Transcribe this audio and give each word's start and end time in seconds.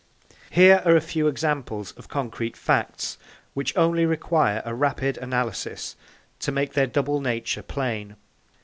Here 0.49 0.81
are 0.83 0.95
a 0.95 0.99
few 0.99 1.27
examples 1.27 1.91
of 1.91 2.07
concrete 2.07 2.57
facts, 2.57 3.19
which 3.53 3.77
only 3.77 4.03
require 4.03 4.63
a 4.65 4.73
rapid 4.73 5.15
analysis 5.19 5.95
to 6.39 6.51
make 6.51 6.73
their 6.73 6.87
double 6.87 7.21
nature 7.21 7.61
plain. 7.61 8.15